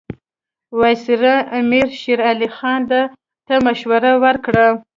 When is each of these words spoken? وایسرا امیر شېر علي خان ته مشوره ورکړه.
وایسرا 0.79 1.35
امیر 1.57 1.87
شېر 2.01 2.19
علي 2.29 2.49
خان 2.57 2.81
ته 3.47 3.55
مشوره 3.65 4.11
ورکړه. 4.23 4.67